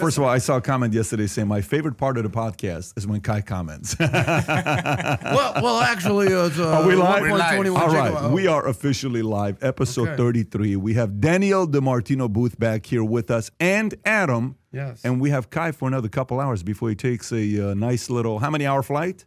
[0.00, 2.96] First of all, I saw a comment yesterday saying my favorite part of the podcast
[2.96, 3.96] is when Kai comments.
[4.00, 7.22] well, well, actually, it's uh, Are we live?
[7.22, 10.16] 1.21 All right, gigawatt- we are officially live, episode Okay.
[10.16, 10.76] 33.
[10.76, 14.56] We have Daniel DiMartino Booth back here with us and Adam.
[14.72, 15.04] Yes.
[15.04, 18.38] And we have Kai for another couple hours before he takes a uh, nice little,
[18.38, 19.26] how many hour flight?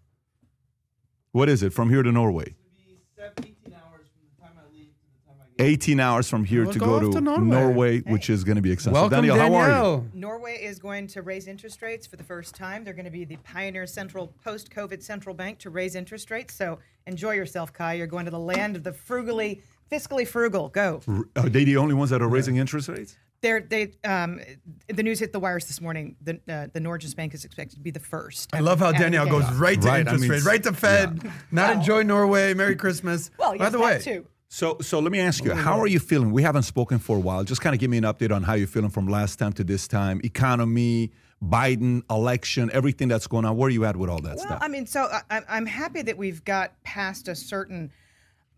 [1.32, 2.55] What is it from here to Norway?
[5.59, 7.99] 18 hours from here We'll to go go, to, to Norway, Norway.
[8.02, 8.93] which is going to be exciting.
[8.93, 9.63] Welcome, Daniel, Danielle.
[9.63, 10.09] how are you?
[10.13, 12.84] Norway is going to raise interest rates for the first time.
[12.84, 16.53] They're going to be the pioneer central post-COVID central bank to raise interest rates.
[16.53, 17.94] So enjoy yourself, Kai.
[17.94, 19.61] You're going to the land of the frugally,
[19.91, 20.70] fiscally frugal.
[20.70, 21.02] Go.
[21.35, 23.17] Are they the only ones that are raising interest rates?
[23.41, 24.39] They're, they, um,
[24.88, 26.16] the news hit the wires this morning.
[26.22, 28.55] The uh, the Norges Bank is expected to be the first.
[28.55, 30.63] I love how At the Danielle goes right to Right, I interest mean, rate, right
[30.63, 31.30] to Fed.
[31.52, 32.53] Not enjoy Norway.
[32.53, 33.31] Merry Christmas.
[33.38, 34.25] Well, by yes, the that way, too.
[34.53, 36.31] So, so let me ask you, how are you feeling?
[36.31, 37.44] We haven't spoken for a while.
[37.44, 39.63] Just kind of give me an update on how you're feeling from last time to
[39.63, 40.21] this time.
[40.23, 41.09] Economy,
[41.44, 43.58] Biden, election, everything that's going on.
[43.58, 44.59] Where are you at with all that Well, stuff?
[44.61, 47.91] I mean, so I, I'm- I'm happy that we've got past a certain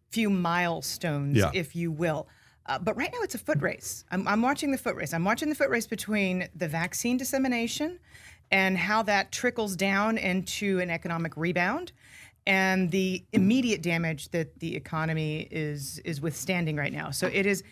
[0.10, 1.52] few milestones, Yeah.
[1.54, 2.28] if you will.
[2.66, 4.04] Uh, but right now it's a foot race.
[4.12, 5.14] I'm, I'm watching the foot race.
[5.14, 8.00] I'm watching the foot race between the vaccine dissemination
[8.52, 11.94] and how that trickles down into an economic rebound
[12.48, 17.12] and the immediate damage that the economy is is withstanding right now.
[17.12, 17.64] So it is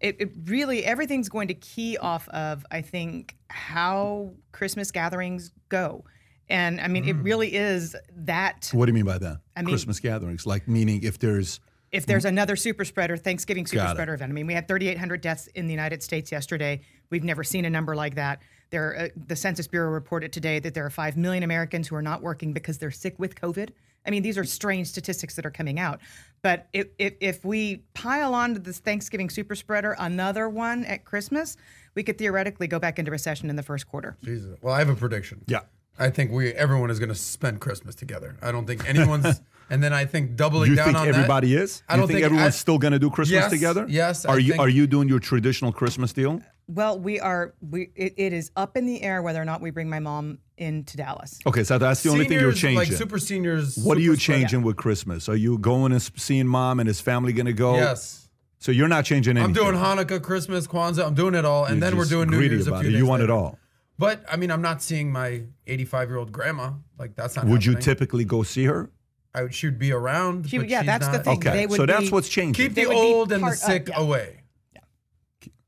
[0.00, 6.04] it, it really everything's going to key off of I think how Christmas gatherings go.
[6.48, 9.38] And I mean, it really is that what do you mean by that?
[9.56, 11.60] mean- Christmas gatherings, like meaning if there's
[11.92, 14.30] if there's another super spreader, Thanksgiving super spreader event.
[14.30, 16.82] I mean, we had 3,800 deaths in the United States yesterday.
[17.10, 18.42] We've never seen a number like that.
[18.70, 22.02] There, uh, the Census Bureau reported today that there are 5 million Americans who are
[22.02, 23.70] not working because they're sick with COVID.
[24.06, 26.00] I mean, these are strange statistics that are coming out.
[26.42, 31.04] But if, if, if we pile on to this Thanksgiving super spreader, another one at
[31.04, 31.56] Christmas,
[31.94, 34.16] we could theoretically go back into recession in the first quarter.
[34.24, 34.58] Jesus.
[34.62, 35.42] Well, I have a prediction.
[35.46, 35.60] Yeah.
[35.98, 38.36] I think we everyone is going to spend Christmas together.
[38.40, 39.42] I don't think anyone's.
[39.70, 41.82] and then I think doubling you down think on everybody that, is?
[41.90, 43.84] I you don't think, think everyone's I- still going to do Christmas Yes, together?
[43.86, 46.40] yes, I Are you think- are you doing your traditional Christmas deal?
[46.72, 47.54] Well, we are.
[47.68, 50.38] We it, it is up in the air whether or not we bring my mom
[50.56, 51.38] into Dallas.
[51.46, 52.76] Okay, so that's the only thing you're Seniors, changing.
[52.78, 53.76] Like super seniors.
[53.78, 54.38] what are you super spread.
[54.40, 55.28] changing with Christmas?
[55.28, 57.74] Are you going and seeing mom and his family going to go?
[57.74, 58.28] Yes.
[58.60, 59.56] So you're not changing anything.
[59.56, 61.06] I'm doing Hanukkah, Christmas, Kwanzaa.
[61.06, 62.80] I'm doing it all, and You're then we're just doing New greedy Year's a about
[62.82, 62.92] few it.
[62.92, 63.32] days You want it later.
[63.34, 63.58] all.
[63.98, 66.72] But I mean, I'm not seeing my 85 year old grandma.
[66.98, 67.46] Like that's not.
[67.46, 67.84] Would you happening.
[67.84, 68.90] typically go see her?
[69.34, 69.54] I would.
[69.54, 70.48] She would be around.
[70.50, 71.36] She- but yeah, she's that's the not- thing.
[71.38, 72.54] Okay, They would so that's be- what's changing.
[72.64, 73.98] Keep They the would be old and the part of- sick yeah.
[74.00, 74.36] away.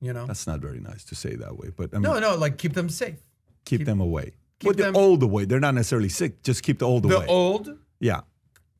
[0.01, 0.27] You know.
[0.27, 2.75] That's not very nice to say that way, but I mean, No, no, like keep
[2.75, 3.19] them safe.
[3.65, 4.33] keep, them away.
[4.59, 5.45] keep But the them- old away.
[5.45, 6.43] They're not necessarily sick.
[6.43, 7.27] Just keep the old The away.
[7.29, 8.21] old, yeah.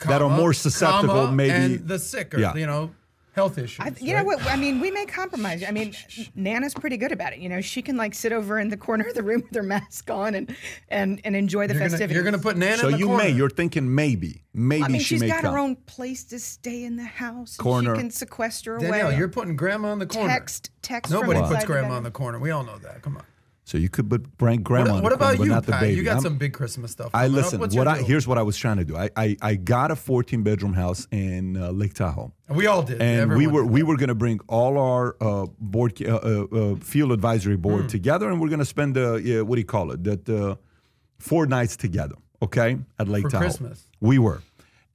[0.07, 1.51] that are more susceptible, comma, maybe.
[1.77, 2.55] and the sick, or Yeah.
[2.57, 2.91] you know,
[3.33, 3.81] health issues.
[3.85, 4.45] I, you know what?
[4.47, 5.65] I mean, we may compromise.
[5.67, 5.95] I mean,
[6.35, 7.39] Nana's pretty good about it.
[7.39, 9.63] You know, she can like sit over in the corner of the room with her
[9.63, 10.55] mask on and
[10.89, 12.15] and and enjoy the You're gonna, festivities.
[12.15, 13.25] you're gonna put Nana so in the you corner.
[13.25, 13.31] may.
[13.31, 15.53] You're thinking maybe, maybe I mean, she she's may got come.
[15.55, 17.57] her own place to stay in the house.
[17.57, 17.95] and Corner.
[17.95, 19.17] She can sequester Danielle, away.
[19.17, 20.29] you're putting grandma in the corner.
[20.29, 21.11] text, text.
[21.13, 22.39] Nobody from puts grandma in the corner.
[22.39, 23.03] We all know that.
[23.03, 23.25] Come on.
[23.65, 24.95] So you could put bring grandma.
[24.95, 25.95] What, what the corner, about but you, not the baby.
[25.97, 27.11] You got I'm- some big Christmas stuff.
[27.15, 27.61] I listen.
[27.61, 28.07] What I deal?
[28.07, 28.97] here's what I was trying to do.
[28.97, 32.33] I I, I got a 14 bedroom house in uh, Lake Tahoe.
[32.49, 33.01] we all did.
[33.01, 36.75] and we were we were going to bring all our uh, board uh, uh, uh,
[36.77, 37.63] field advisory Hmm.
[37.63, 40.03] board together, and we're going to spend uh, yeah, what do you call it?
[40.03, 40.57] That uh,
[41.21, 43.45] four nights together, okay, at Lake For Tahoe.
[43.45, 43.89] Christmas.
[44.01, 44.43] We were,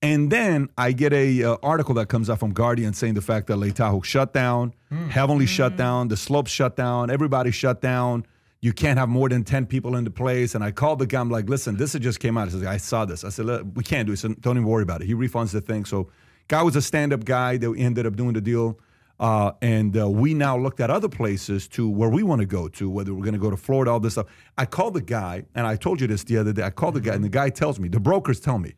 [0.02, 3.48] and then I get a uh, article that comes out from Guardian saying the fact
[3.48, 7.82] that Lake Tahoe shut down, Heavenly heavily shut down, the slopes shut down, everybody shut
[7.82, 8.26] down.
[8.60, 10.56] You can't have more than 10 people in the place.
[10.56, 11.20] And I called the guy.
[11.20, 12.48] I'm like, listen, this just came out.
[12.48, 13.24] He says, I saw this.
[13.24, 14.18] I said, we can't do it.
[14.18, 15.08] So don't even worry about it.
[15.08, 15.86] He refunds the thing.
[15.86, 16.10] So,
[16.48, 18.80] guy was a stand up guy that ended up doing the deal.
[19.20, 22.68] Uh, and uh, we now looked at other places to where we want to go
[22.68, 24.28] to, whether we're going to go to Florida, all this stuff.
[24.58, 26.64] I called the guy, and I told you this the other day.
[26.64, 28.76] I called the guy, and the guy tells me, the brokers tell me,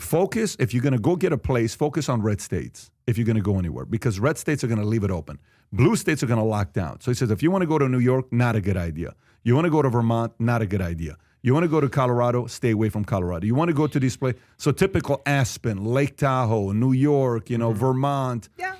[0.00, 3.26] focus if you're going to go get a place focus on red states if you're
[3.26, 5.38] going to go anywhere because red states are going to leave it open.
[5.72, 7.00] Blue states are going to lock down.
[7.00, 9.14] So he says if you want to go to new york not a good idea.
[9.42, 11.16] You want to go to vermont not a good idea.
[11.42, 13.46] You want to go to colorado stay away from colorado.
[13.46, 17.58] You want to go to these places so typical aspen lake tahoe new york you
[17.58, 17.78] know mm-hmm.
[17.78, 18.48] vermont.
[18.58, 18.74] Yeah,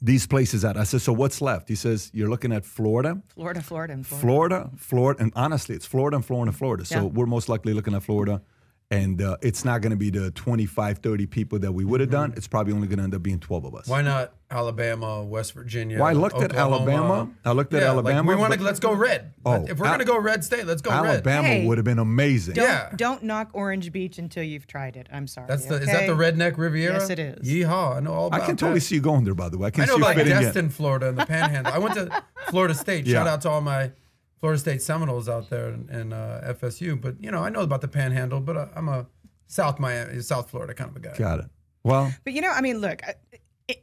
[0.00, 1.68] these places out i said so what's left?
[1.68, 3.20] He says you're looking at florida?
[3.34, 4.20] Florida, Florida, and Florida.
[4.20, 6.84] Florida, Florida, and honestly, it's Florida and Florida and Florida.
[6.84, 7.02] So Yeah.
[7.04, 8.42] we're most likely looking at Florida.
[8.90, 12.08] And uh, it's not going to be the 25, 30 people that we would have
[12.08, 12.32] done.
[12.38, 13.86] It's probably only going to end up being 12 of us.
[13.86, 15.98] Why not Alabama, West Virginia?
[15.98, 17.28] Well, I looked at Alabama.
[17.44, 19.34] I looked at Yeah, like, Alabama, we want to let's go red.
[19.44, 21.04] Oh, if we're Al- gonna go red state, let's go red.
[21.16, 21.66] Alabama Hey.
[21.66, 22.54] would have been amazing.
[22.54, 22.88] Don't, Yeah.
[22.96, 25.06] don't knock Orange Beach until you've tried it.
[25.12, 25.48] I'm sorry.
[25.48, 26.94] That's the is that the redneck Riviera?
[26.94, 27.46] Yes, it is.
[27.46, 27.96] Yeehaw!
[27.96, 28.86] I know all about I can totally that.
[28.86, 29.66] see you going there, by the way.
[29.66, 30.70] I can I know see about fitting Destin, in.
[30.70, 31.74] Florida, and the Panhandle.
[31.74, 33.06] I went to Florida State.
[33.06, 33.18] Yeah.
[33.18, 33.90] Shout out to all my
[34.40, 37.00] Florida State Seminoles out there in, in uh, FSU.
[37.00, 39.06] But you know, I know about the Panhandle, but I, I'm a
[39.46, 41.16] South Miami, South Florida kind of a guy.
[41.16, 41.46] Got it.
[41.84, 43.12] Well, But you know, I mean, look, uh,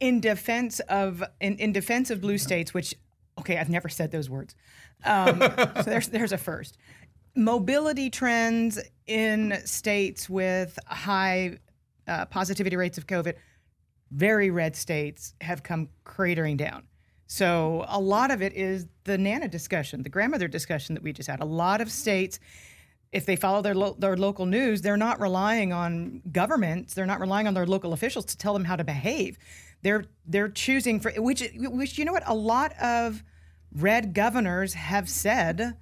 [0.00, 2.94] in defense of in, in defense of blue states, which
[3.38, 4.54] okay, I've never said those words.
[5.04, 5.40] Um,
[5.76, 6.78] so there's there's a first.
[7.34, 11.58] Mobility trends in states with high
[12.08, 13.34] uh, positivity rates of COVID,
[14.10, 16.84] very red states, have come cratering down.
[17.26, 21.28] So a lot of it is the Nana discussion, the grandmother discussion that we just
[21.28, 21.40] had.
[21.40, 22.38] A lot of states
[23.12, 26.94] if they follow their lo- their local news, they're not relying on governments.
[26.94, 29.38] They're not relying on their local officials to tell them how to behave.
[29.82, 33.22] They're they're choosing for which which you know what a lot of
[33.72, 35.76] red governors have said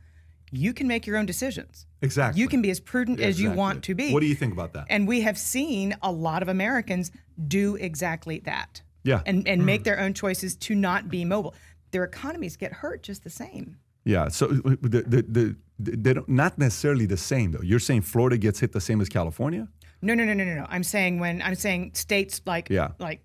[0.50, 1.87] you can make your own decisions.
[2.02, 2.41] Exactly.
[2.41, 4.12] You can be as prudent as you want to be.
[4.12, 4.87] What do you think about that?
[4.88, 7.11] And we have seen a lot of Americans
[7.49, 8.82] do exactly that.
[9.05, 9.23] Yeah.
[9.27, 11.55] And and make their own choices to not be mobile.
[11.93, 13.77] Their economies get hurt just the same.
[14.05, 14.29] Yeah.
[14.29, 17.62] So uh, the, the, the, they don't, not necessarily the same though.
[17.62, 19.69] You're saying Florida gets hit the same as California?
[20.03, 20.67] No, no, no, no, no, no.
[20.69, 22.89] I'm saying when I'm saying states like Yeah.
[22.99, 23.21] like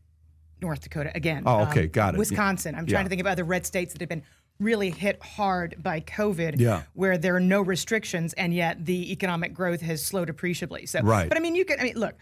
[0.62, 1.44] North Dakota again.
[1.46, 2.18] Oh, okay, got it.
[2.18, 2.76] Wisconsin.
[2.76, 3.04] I'm trying Yeah.
[3.04, 4.24] to think of other red states that have been
[4.60, 6.84] really hit hard by COVID, Yeah.
[6.94, 10.86] where there are no restrictions and yet the economic growth has slowed appreciably.
[10.86, 11.30] So, Right.
[11.30, 11.80] but I mean, you could.
[11.80, 12.16] I mean, look,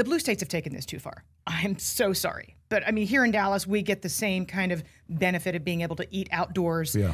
[0.00, 1.24] the blue states have taken this too far.
[1.46, 4.82] I'm so sorry, but I mean, here in Dallas, we get the same kind of
[5.10, 7.12] benefit of being able to eat outdoors Yeah.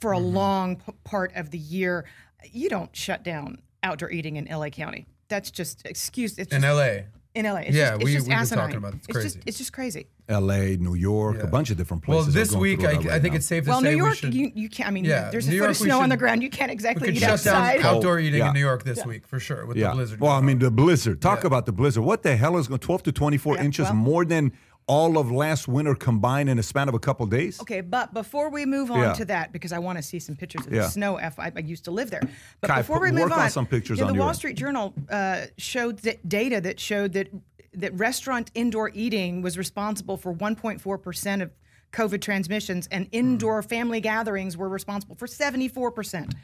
[0.00, 0.36] for a mm-hmm.
[0.36, 2.04] long p- part of the year.
[2.52, 5.08] You don't shut down outdoor eating in LA County.
[5.26, 6.38] That's just excuse.
[6.38, 7.06] It's In just, LA.
[7.34, 7.56] in LA.
[7.62, 8.96] It's Yeah, just, it's we- just we've been talking about it.
[8.98, 9.40] It's just crazy.
[9.44, 10.06] it's just crazy.
[10.28, 12.26] L.A., New York, a bunch of different places.
[12.34, 13.36] Well, this week, I, right I think now.
[13.38, 14.34] it's safe to Well, say New we York, should.
[14.34, 14.88] you, you can't.
[14.88, 16.42] I mean, Yeah, there's New a foot York, of we snow on the ground.
[16.42, 17.82] You can't exactly we could eat shut outside.
[17.82, 18.48] down outdoor eating yeah.
[18.48, 19.88] in New York this week for sure with yeah.
[19.88, 20.20] the blizzard.
[20.20, 21.22] Well, I mean, the blizzard.
[21.22, 22.04] Talk about the blizzard.
[22.04, 24.52] What the hell is going 12 to 24 inches well- more than
[24.86, 27.60] all of last winter combined in a span of a couple days?
[27.62, 29.12] Okay, but before we move on Yeah.
[29.14, 30.82] to that, because I want to see some pictures of Yeah.
[30.82, 31.16] the snow.
[31.16, 32.22] F I, I used to live there.
[32.60, 34.32] But Kai, before we move work on on, some pictures yeah, on the Wall.
[34.34, 37.28] Street Journal uh, showed data that showed that
[37.74, 41.50] that restaurant indoor eating was responsible for 1.4 percent of
[41.92, 43.10] COVID transmissions, and Hmm.
[43.12, 46.34] indoor family gatherings were responsible for 74 percent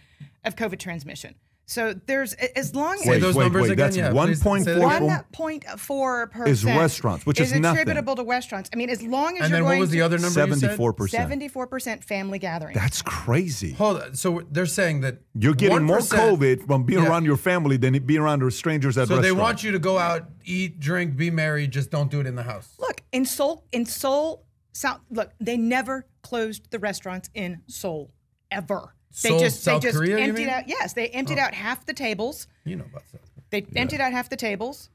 [0.44, 1.34] of COVID transmission.
[1.66, 3.86] So there's as long Say as those wait, numbers wait, again.
[3.86, 4.78] that's yeah, one point four.
[4.80, 7.80] One point four percent Is restaurants, which is nothing.
[7.80, 8.68] attributable to restaurants.
[8.72, 10.38] I mean, as long as And you're then what was the other number?
[10.38, 11.08] 74%.
[11.10, 12.74] seventy-four percent family gathering.
[12.74, 13.72] That's crazy.
[13.72, 14.14] Hold on.
[14.14, 17.08] So they're saying that You're getting more COVID from being Yeah.
[17.08, 20.28] around your family than being around strangers at So they want you to go out,
[20.44, 21.66] eat, drink, be merry.
[21.66, 22.74] Just don't do it in the house.
[22.78, 25.00] Look in Seoul, in Seoul, South.
[25.10, 28.12] Look, they never closed the restaurants in Seoul
[28.50, 28.94] ever.
[29.22, 30.48] They Seoul, just South they just Korea, emptied?
[30.48, 30.52] Oh.
[30.52, 30.68] out.
[30.68, 32.46] Yes, they emptied out half the tables.
[32.64, 33.20] You know about that.
[33.50, 34.90] They emptied out half the tables.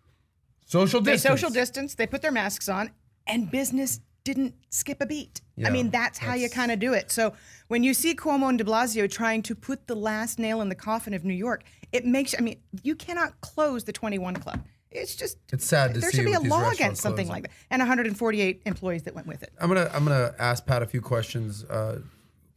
[0.66, 1.40] Social They distance.
[1.40, 1.96] social distance.
[1.96, 2.92] They put their masks on,
[3.26, 5.42] and business didn't skip a beat.
[5.66, 7.12] I mean, that's how you kind of do it.
[7.12, 7.34] So
[7.68, 10.76] when you see Cuomo and De Blasio trying to put the last nail in the
[10.76, 12.36] coffin of New York, it makes.
[12.38, 14.62] I mean, you cannot close the 21 Club.
[14.92, 15.38] It's just.
[15.54, 17.44] It's sad to there should be a law against something closing.
[17.44, 19.52] like that, and 148 employees that went with it.
[19.60, 22.00] I'm gonna I'm gonna ask Pat a few questions, uh,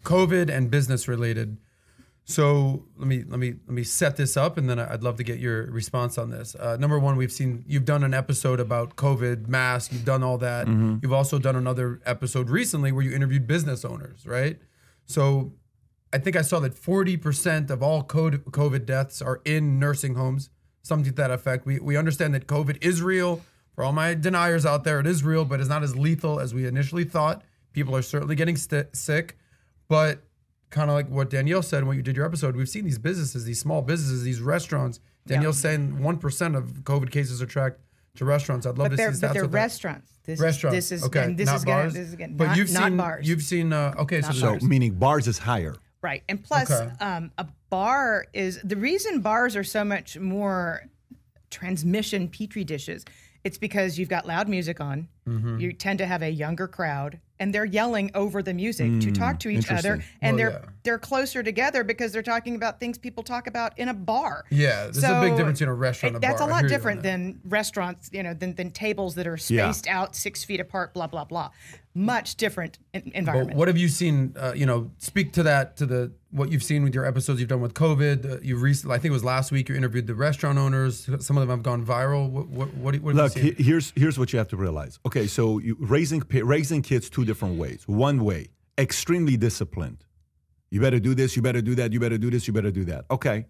[0.03, 1.59] COVID and business related.
[2.25, 5.25] So let me let me let me set this up, and then I'd love to
[5.25, 6.55] get your response on this.
[6.55, 9.93] Uh, number one, we've seen you've done an episode about COVID, masks.
[9.93, 10.69] You've done all that.
[11.03, 14.59] You've also done another episode recently where you interviewed business owners, right?
[15.05, 15.53] So
[16.13, 20.51] I think I saw that 40% of all COVID deaths are in nursing homes,
[20.83, 21.67] something to that effect.
[21.67, 23.41] We, we understand that COVID is real.
[23.75, 26.55] For all my deniers out there, it is real, but it's not as lethal as
[26.55, 27.43] we initially thought.
[27.73, 29.39] People are certainly getting st- sick.
[29.93, 30.23] But
[30.71, 33.45] kind of like what Danielle said when you did your episode, we've seen these businesses,
[33.45, 35.01] these small businesses, these restaurants.
[35.27, 37.79] Danielle's saying 1% of COVID cases are tracked
[38.17, 38.65] to restaurants.
[38.65, 40.11] I'd love But to see but stats they're restaurants.
[40.25, 40.79] This Restaurants.
[40.79, 41.93] Is, this is okay, and this not is gonna, bars.
[41.93, 43.29] this is again but not, you've not seen bars.
[43.29, 45.75] you've seen uh, okay, so, meaning bars is higher.
[46.01, 46.23] Right.
[46.27, 46.91] And plus, Okay.
[47.05, 50.85] um, a bar is the reason bars are so much more
[51.51, 53.05] transmission petri dishes.
[53.45, 55.09] It's because you've got loud music on.
[55.29, 55.59] Mm-hmm.
[55.61, 59.39] You tend to have a younger crowd, and they're yelling over the music to talk
[59.41, 60.69] to each other, and Well, they're yeah.
[60.83, 64.45] they're closer together because they're talking about things people talk about in a bar.
[64.51, 66.49] Yeah, there's a big difference in a restaurant and a That's bar.
[66.49, 69.27] a I lot hear you on different than restaurants, you know, than, than tables that
[69.29, 69.71] are Yeah.
[69.71, 70.93] spaced out six feet apart.
[70.93, 71.51] Blah blah blah.
[71.95, 73.59] Much different in- But environment.
[73.59, 74.35] what have you seen?
[74.37, 77.51] Uh, you know, speak to that to the what you've seen with your episodes you've
[77.51, 78.25] done with COVID.
[78.25, 81.07] Uh, you recently, I think it was last week, you interviewed the restaurant owners.
[81.21, 82.31] Some of them have gone viral.
[82.31, 84.99] What what what, what Look, have you he- here's here's what you have to realize.
[85.05, 87.85] Okay, so you, raising raising kids two different ways.
[87.87, 90.05] One way, extremely disciplined.
[90.71, 91.37] You better do this.
[91.37, 91.93] You better do that.
[91.93, 92.47] You better do this.
[92.47, 93.05] You better do that.
[93.11, 93.47] Okay,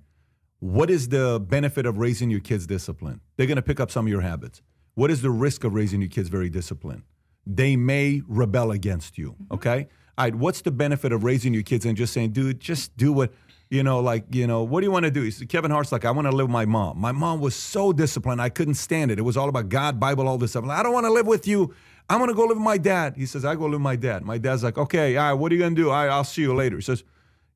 [0.58, 3.20] what is the benefit of raising your kids disciplined?
[3.36, 4.62] They're going to pick up some of your habits.
[4.94, 7.02] What is the risk of raising your kids very disciplined?
[7.46, 9.32] They may rebel against you.
[9.32, 9.54] Mm-hmm.
[9.54, 9.88] Okay,
[10.18, 13.12] all right, what's the benefit of raising your kids and just saying, dude, just do
[13.12, 13.32] what,
[13.72, 15.22] you know, like, you know, what do you want to do?
[15.22, 16.98] He said, Kevin Hart's like, I want to live with my mom.
[16.98, 18.42] My mom was so disciplined.
[18.42, 19.18] I couldn't stand it.
[19.18, 20.66] It was all about God, Bible, all this stuff.
[20.66, 21.74] Like, I don't want to live with you.
[22.10, 23.14] I'm going to go live with my dad.
[23.16, 24.24] He says, I go live with my dad.
[24.24, 25.88] My dad's like, okay, all right, what are you going to do?
[25.88, 26.76] All right, I'll see you later.
[26.76, 27.02] He says,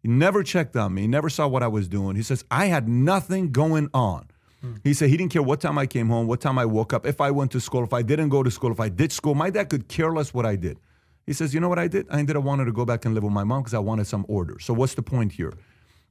[0.00, 1.02] he never checked on me.
[1.02, 2.16] He never saw what I was doing.
[2.16, 4.28] He says, I had nothing going on.
[4.62, 4.76] Hmm.
[4.84, 7.06] He said he didn't care what time I came home, what time I woke up,
[7.06, 9.34] if I went to school, if I didn't go to school, if I did school.
[9.34, 10.78] My dad could care less what I did.
[11.26, 12.06] He says, You know what I did?
[12.10, 14.06] I ended up wanting to go back and live with my mom because I wanted
[14.06, 14.58] some order.
[14.60, 15.52] So, what's the point here?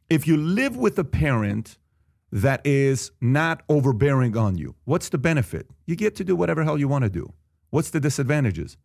[0.09, 1.77] If you live with a parent
[2.31, 5.67] that is not overbearing on you, what's the benefit?
[5.85, 7.33] You get to do whatever hell you want to do.
[7.71, 8.77] What's the disadvantages?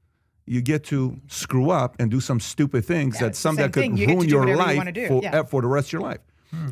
[0.46, 3.72] You get to screw up and do some stupid things Yeah, that it's some that
[3.72, 3.96] could thing.
[3.96, 5.40] You ruin do your whatever you life for, Yeah.
[5.40, 6.20] uh, for the rest of your life.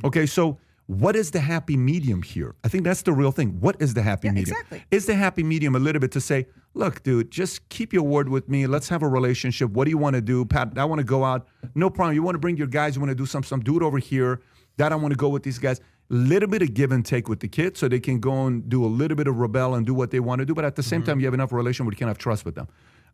[0.03, 2.55] Okay, so what is the happy medium here?
[2.65, 3.61] I think that's the real thing.
[3.61, 4.57] What is the happy Yeah, medium?
[4.57, 4.85] exactly.
[4.91, 8.31] Is the happy medium a little bit to say, look, dude, just keep your word
[8.31, 8.67] with me.
[8.67, 9.71] Let's have a relationship.
[9.71, 10.47] What do you want to do?
[10.47, 11.47] Pat, I want to go out.
[11.75, 12.15] No problem.
[12.15, 13.99] You want to bring your guys, you want to do some some do it over
[13.99, 14.41] here.
[14.79, 15.79] That I want to go with these guys.
[16.09, 18.83] Little bit of give and take with the kids so they can go and do
[18.83, 20.55] a little bit of rebel and do what they want to do.
[20.55, 21.11] But at the same mm-hmm.
[21.11, 22.67] time, you have enough relation where you can have trust with them.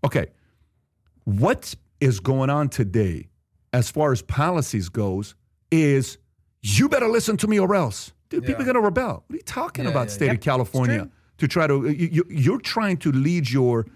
[0.04, 0.26] Okay.
[1.24, 3.30] What is going on today
[3.72, 5.34] as far as policies goes
[5.72, 6.18] is
[6.66, 8.12] you better listen to me or else.
[8.30, 9.22] Dude, people are going to rebel.
[9.26, 10.32] What are you talking Yeah, about, yeah, state yeah.
[10.32, 11.08] of California?
[11.38, 13.86] To try to, you, you- you're trying to lead your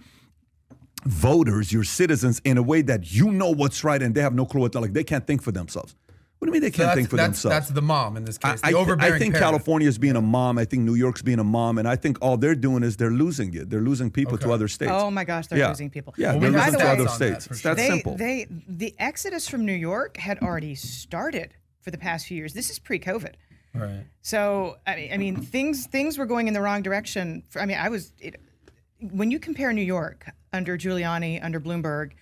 [1.05, 4.45] voters, your citizens, in a way that you know what's right and they have no
[4.45, 4.93] clue what they're like.
[4.93, 5.95] They can't think for themselves.
[6.39, 7.67] What do you mean they can't that's, think for that's, themselves?
[7.67, 8.61] that's the mom in this case.
[8.63, 9.45] I, The I, overbearing I think parent.
[9.51, 10.57] California is being a mom.
[10.59, 13.11] I think New York's being a mom, and I think all they're doing is they're
[13.11, 13.71] losing it.
[13.71, 14.93] They're losing people to other states.
[14.95, 15.69] Oh my gosh, they're yeah.
[15.71, 16.15] losing people.
[16.17, 17.47] Yeah, Well, they're we got losing to stats other on that, states.
[17.49, 18.17] for It's that they, simple.
[18.17, 21.55] they the exodus from New York had already started
[21.89, 22.53] for the past few years.
[22.53, 23.33] This is pre-COVID.
[23.75, 24.05] Right.
[24.21, 27.43] So I mean, I mean, things things were going in the wrong direction.
[27.49, 28.37] For, I mean, I was it,
[29.01, 32.13] when you compare New York under Giuliani, under Bloomberg,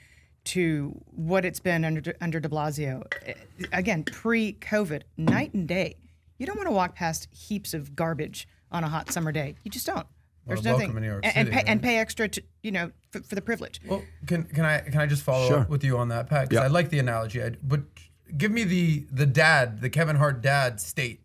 [0.45, 3.03] to what it's been under under De Blasio.
[3.27, 3.35] eh,
[3.73, 5.97] Again, pre-COVID, night and day.
[6.39, 9.57] You don't want to walk past heaps of garbage on a hot summer day.
[9.65, 10.07] You just don't.
[10.47, 12.71] There's welcome nothing, in New York and, and City, pay, and pay extra to you
[12.71, 13.81] know for, for the privilege.
[13.87, 15.59] Well, can can I can I just follow Sure.
[15.61, 16.49] up with you on that, Pat?
[16.49, 16.69] Because Yeah.
[16.69, 17.43] I like the analogy.
[17.43, 17.81] I, but
[18.37, 21.21] give me the the dad, the Kevin Hart dad state,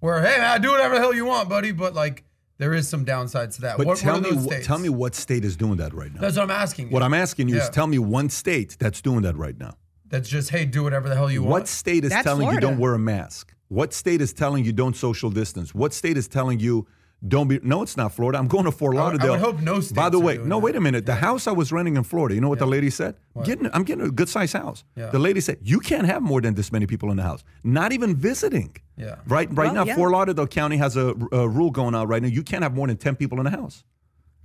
[0.00, 2.24] where hey man, do whatever the hell you want, buddy, but like
[2.58, 3.78] there is some downsides to that.
[3.78, 4.66] but what, tell what are me, those wh- states?
[4.66, 6.20] tell me what state is doing that right now.
[6.20, 6.88] That's what I'm asking.
[6.88, 6.92] You.
[6.92, 7.62] what I'm asking you Yeah.
[7.62, 9.76] is tell me one state that's doing that right now.
[10.08, 11.60] That's just hey, do whatever the hell you What want.
[11.62, 13.54] What state is That's telling you don't wear a mask?
[13.68, 15.74] What state is telling you don't social distance?
[15.74, 16.86] What state is telling you
[17.26, 17.60] don't be?
[17.62, 18.38] No, it's not Florida.
[18.38, 19.30] I'm going to Fort I I Lauderdale.
[19.32, 20.58] would hope no By the way, no, that.
[20.58, 21.04] wait a minute.
[21.06, 23.16] The house I was renting in Florida, you know what the lady said?
[23.44, 24.84] Getting, I'm getting a good sized house.
[24.96, 25.10] Yeah.
[25.10, 27.44] The lady said you can't have more than this many people in the house.
[27.62, 28.74] Not even visiting.
[28.96, 29.16] Yeah.
[29.26, 29.48] Right.
[29.50, 29.96] Right Well, now, yeah.
[29.96, 32.28] Fort Lauderdale County has a, a rule going on right now.
[32.28, 33.84] You can't have more than ten people in the house.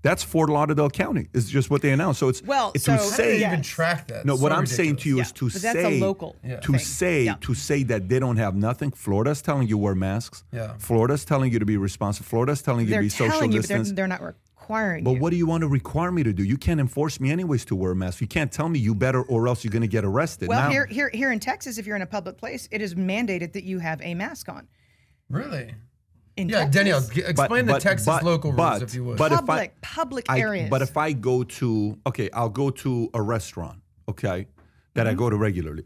[0.05, 1.29] That's Fort Lauderdale County.
[1.33, 2.19] Is just what they announced.
[2.19, 4.24] So it's Well, to so- How do say they even track that?
[4.24, 5.27] no, So what I'm saying to you ridiculous.
[5.27, 6.59] is to But that's a say local Yeah.
[6.59, 6.79] to thing.
[6.79, 7.35] say Yeah.
[7.41, 8.91] to say that they don't have nothing.
[8.91, 10.43] Florida's telling you wear masks.
[10.51, 10.74] Yeah.
[10.77, 12.27] Florida's telling you to be responsible.
[12.27, 13.95] Florida's telling you They're to be social telling you, but they're, distance.
[13.95, 15.19] they're not requiring But you.
[15.21, 16.43] what do you want to require me to do?
[16.43, 18.21] You can't enforce me anyways to wear a mask.
[18.21, 20.50] You can't tell me you better or else you're going to get arrested.
[20.50, 22.93] well, Now- here, here, here in Texas, if you're in a public place, it is
[22.93, 24.67] mandated that you have a mask on.
[25.31, 25.74] Really?
[26.38, 29.04] In Yeah, Texas, Danielle, g- explain the but- Texas but- local rules but- if you
[29.06, 29.18] would.
[29.18, 30.70] but if I- public, public I- areas.
[30.70, 34.48] But if I go to okay, I'll go to a restaurant, okay,
[34.96, 35.20] that I Mm-hmm.
[35.20, 35.86] go to regularly.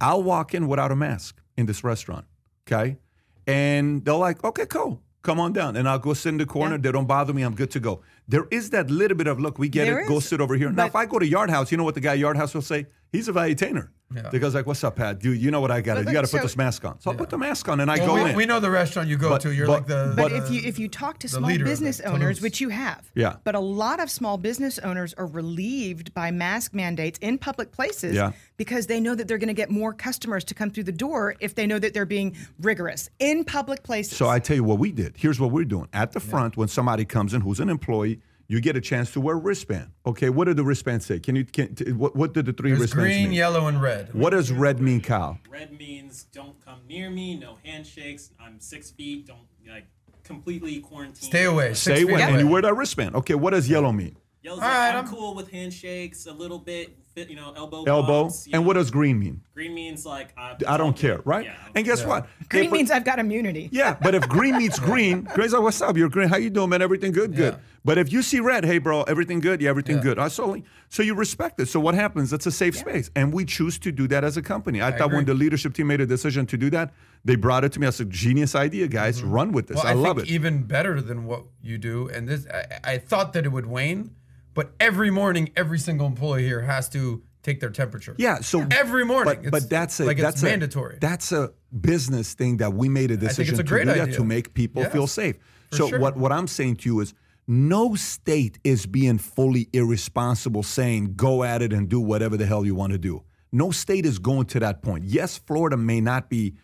[0.00, 2.26] I'll walk in without a mask in this restaurant,
[2.66, 2.98] okay,
[3.46, 6.74] and they're like, okay, cool, come on down, and I'll go sit in the corner.
[6.74, 6.82] Yeah.
[6.82, 7.40] They don't bother me.
[7.42, 8.02] I'm good to go.
[8.28, 9.58] There is that little bit of look.
[9.58, 10.08] We get There it.
[10.08, 10.68] Go is, sit over here.
[10.68, 12.36] now, but- if I go to Yard House, you know what the guy at Yard
[12.36, 12.86] House will say?
[13.12, 13.88] He's a Valuetainer.
[14.14, 14.28] Yeah.
[14.30, 15.18] The guy's like, "What's up, Pat?
[15.18, 15.94] Dude, you know what I got?
[15.94, 17.80] to You got to look, put this mask on." So I'll put the mask on
[17.80, 18.36] and I Well, go we, in.
[18.36, 19.52] we know the restaurant you go But- to.
[19.52, 20.12] You're but- like the.
[20.16, 22.40] But the- if you if you talk to small business owners, Toulouse.
[22.40, 23.36] which you have, Yeah.
[23.42, 28.14] but a lot of small business owners are relieved by mask mandates in public places
[28.14, 28.30] Yeah.
[28.56, 31.34] because they know that they're going to get more customers to come through the door
[31.40, 34.16] if they know that they're being rigorous in public places.
[34.16, 35.14] So I tell you what we did.
[35.16, 35.88] Here's what we're doing.
[35.92, 39.20] At the front, when somebody comes in who's an employee, you get a chance to
[39.20, 39.90] wear a wristband.
[40.06, 41.18] Okay, what did the wristband say?
[41.18, 41.44] Can you?
[41.44, 43.32] Can, t- what, what did the three There's wristbands green, mean?
[43.32, 44.12] yellow, and red.
[44.14, 45.38] What does red mean, Kyle?
[45.50, 48.30] Red means don't come near me, no handshakes.
[48.40, 49.26] I'm six feet.
[49.26, 49.86] Don't like
[50.24, 51.28] completely quarantine.
[51.28, 51.68] Stay away.
[51.68, 53.14] Like, Six Say feet when, and you wear that wristband.
[53.16, 54.16] Okay, what does yellow mean?
[54.42, 57.52] Yellow's All like, right, I'm, I'm- cool with handshakes, a little bit, fit, you know,
[57.56, 57.84] elbow.
[57.84, 58.06] Elbow.
[58.24, 58.60] bumps, And know.
[58.62, 59.40] what does green mean?
[59.54, 60.04] green means?
[60.04, 61.46] Like I, I don't care, right?
[61.46, 61.56] Yeah.
[61.74, 62.28] And guess what?
[62.50, 63.68] green If- means I've got immunity.
[63.72, 65.96] Yeah, but if green meets green, Green's like, "What's up?
[65.96, 66.28] You're green.
[66.28, 66.82] How you doing, man?
[66.82, 67.34] Everything good?
[67.34, 67.60] Good." Yeah.
[67.84, 69.60] But if you see red, hey, bro, everything good?
[69.62, 70.02] Yeah, everything Yeah.
[70.02, 70.18] good.
[70.18, 70.56] I so
[70.88, 71.66] so you respect it.
[71.66, 72.32] So what happens?
[72.32, 74.82] It's a safe space, and we choose to do that as a company.
[74.82, 76.92] I, thought when the leadership team made a decision to do that,
[77.24, 77.86] they brought it to me.
[77.86, 79.22] I said, "Genius idea, guys.
[79.22, 79.78] Run with this.
[79.78, 79.86] Mm-hmm.
[79.86, 82.08] Well, I, I, love think it." even better than what you do.
[82.08, 84.10] And this, I, I thought that it would wane,
[84.56, 88.16] but every morning, every single employee here has to take their temperature.
[88.18, 89.34] Yeah, so Every morning.
[89.34, 90.98] But, It's but that's a like it's that's a, mandatory.
[91.00, 94.54] That's a business thing that we made a decision a to do that to make
[94.54, 95.36] people Yes, feel safe.
[95.70, 96.00] So sure.
[96.00, 97.14] what what I'm saying to you is
[97.46, 102.66] no state is being fully irresponsible saying go at it and do whatever the hell
[102.66, 103.22] you want to do.
[103.52, 105.04] No state is going to that point.
[105.04, 106.56] Yes, Florida may not be,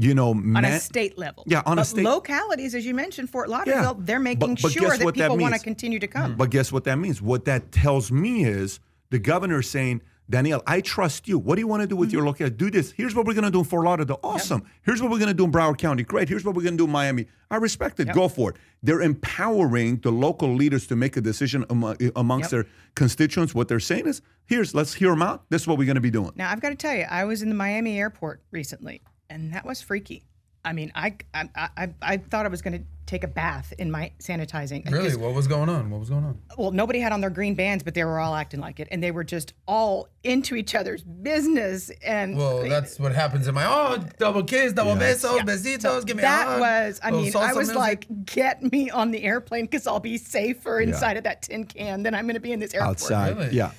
[0.00, 1.44] you know, on a state level.
[1.46, 4.72] Yeah, on a but state- localities, as you mentioned, Fort Lauderdale, they're making But- but
[4.72, 6.36] sure that people want to continue to come.
[6.36, 7.20] But guess what that means?
[7.22, 11.38] What that tells me is the governor saying, Danielle, I trust you.
[11.38, 12.26] What do you want to do with your Mm-hmm.
[12.44, 12.50] local?
[12.50, 12.90] Do this.
[12.92, 14.20] Here's what we're going to do in Fort Lauderdale.
[14.22, 14.62] Awesome.
[14.82, 16.02] Here's what we're going to do in Broward County.
[16.02, 16.28] Great.
[16.28, 17.26] Here's what we're going to do in Miami.
[17.50, 18.12] I respect it.
[18.12, 18.56] Go for it.
[18.82, 22.50] They're empowering the local leaders to make a decision amo- amongst Yep.
[22.50, 23.54] their constituents.
[23.54, 25.48] What they're saying is, here's, let's hear them out.
[25.48, 26.32] This is what we're going to be doing.
[26.36, 29.64] Now, I've got to tell you, I was in the Miami airport recently, and that
[29.64, 30.24] was freaky.
[30.64, 33.90] I mean, I I, I, I thought I was going to take a bath in
[33.90, 34.90] my sanitizing.
[34.90, 35.88] Really, What was going on?
[35.88, 36.38] What was going on?
[36.58, 39.02] Well, nobody had on their green bands, but they were all acting like it, and
[39.02, 41.90] they were just all into each other's business.
[42.04, 46.04] And Well, that's what happens in my oh double kiss, double besos, besitos.
[46.04, 46.60] Give me a that hug.
[46.60, 47.76] was, I mean, I was music.
[47.76, 52.02] like, get me on the airplane because I'll be safer inside of that tin can
[52.02, 52.90] than I'm going to be in this airport.
[52.90, 53.36] Outside.
[53.38, 53.56] Really?
[53.56, 53.70] Yeah.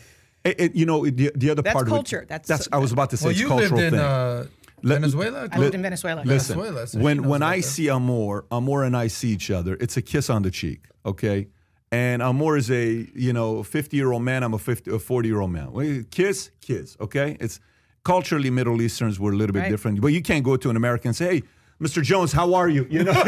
[0.45, 2.19] It, it- you know, the, the other That's part culture.
[2.19, 2.29] of it.
[2.29, 3.99] That's- I was about to say well, it's you cultural lived in thing.
[3.99, 4.45] uh,
[4.83, 5.47] Let- Venezuela.
[5.51, 6.21] I lived in Venezuela.
[6.25, 9.97] Listen, Venezuela, so when when I see Amor, Amor and I see each other, it's
[9.97, 11.47] a kiss on the cheek, okay?
[11.91, 14.43] And Amor is a you know 50 year old man.
[14.43, 15.71] I'm a 50, a 40 year old man.
[15.71, 17.37] We kiss, kiss, okay?
[17.39, 17.59] It's
[18.03, 19.71] culturally Middle Easterns were a little bit Right.
[19.71, 21.43] different, but you can't go to an American and say, "Hey,
[21.81, 22.03] Mr.
[22.03, 23.13] Jones, how are you?" You know,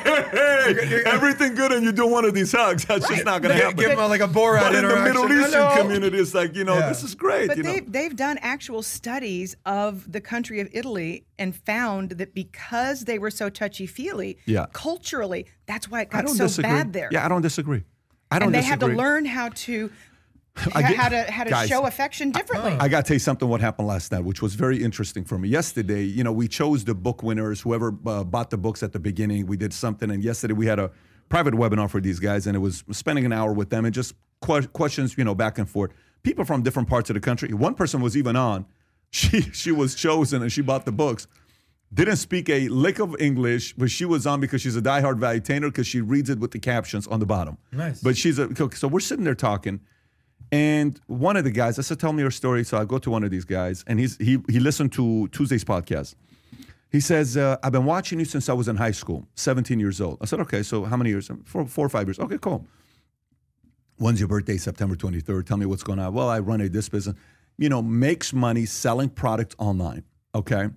[0.00, 2.84] hey, everything good, and you do one of these hugs.
[2.84, 3.78] That's just not going to happen.
[3.78, 4.96] give him a, like a Borat but in the.
[5.06, 5.76] Middle Eastern Hello.
[5.82, 6.88] community, it's like you know, Yeah.
[6.88, 7.48] this is great.
[7.48, 12.34] But you they've, they've done actual studies of the country of Italy and found that
[12.34, 14.66] because they were so touchy feely, Yeah.
[14.72, 16.70] culturally, that's why it got so disagree.
[16.70, 17.08] bad there.
[17.12, 17.84] Yeah, I don't disagree.
[18.30, 18.88] I don't and they disagree.
[18.88, 19.92] had to learn how to I
[20.64, 22.72] get- how to how to Guys, show affection differently.
[22.80, 23.48] I got to tell you something.
[23.48, 25.48] What happened last night, which was very interesting for me.
[25.48, 27.60] Yesterday, you know, we chose the book winners.
[27.60, 30.10] Whoever uh, bought the books at the beginning, we did something.
[30.10, 30.90] And yesterday, we had a
[31.28, 34.14] private webinar for these guys, and it was spending an hour with them and just
[34.44, 35.92] que- questions, you know, back and forth.
[36.22, 37.52] People from different parts of the country.
[37.52, 38.66] One person was even on.
[39.12, 41.28] She she was chosen, and she bought the books.
[41.94, 45.68] Didn't speak a lick of English, but she was on because she's a diehard Valuetainer
[45.68, 47.56] because she reads it with the captions on the bottom.
[47.70, 48.00] Nice.
[48.02, 49.78] But she's a so we're sitting there talking,
[50.52, 53.10] and one of the guys, I said, "Tell me your story." So I go to
[53.10, 56.14] one of these guys, and he's he he listened to Tuesday's podcast.
[56.90, 60.00] He says, uh, "I've been watching you since I was in high school, 17 years
[60.00, 61.30] old." I said, "Okay, so how many years?
[61.44, 62.18] Four, four or five years?
[62.18, 62.66] Okay, cool."
[63.98, 64.58] When's your birthday?
[64.58, 65.46] September 23rd.
[65.46, 66.12] Tell me what's going on.
[66.12, 67.16] Well, I run a this business.
[67.56, 70.04] You know, makes money selling product online.
[70.34, 70.68] Okay.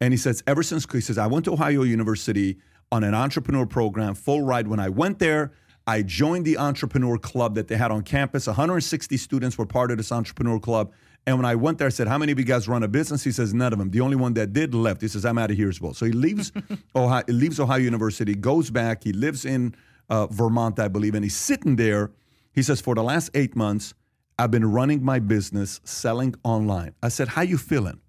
[0.00, 2.58] And he says, ever since he says, I went to Ohio University
[2.90, 4.66] on an entrepreneur program, full ride.
[4.66, 5.52] When I went there,
[5.86, 8.46] I joined the entrepreneur club that they had on campus.
[8.46, 10.92] 160 students were part of this entrepreneur club.
[11.26, 13.22] And when I went there, I said, How many of you guys run a business?
[13.22, 13.90] He says, None of them.
[13.90, 15.00] The only one that did left.
[15.02, 15.94] He says, I'm out of here as well.
[15.94, 16.52] So he leaves
[16.96, 19.04] Ohio, he leaves Ohio University, goes back.
[19.04, 19.74] He lives in
[20.08, 22.10] uh, Vermont, I believe, and he's sitting there.
[22.52, 23.94] He says, For the last eight months,
[24.38, 26.94] I've been running my business selling online.
[27.02, 28.00] I said, How you feeling?